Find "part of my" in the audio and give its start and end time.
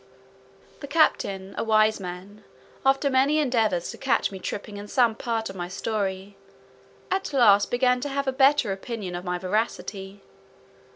5.13-5.67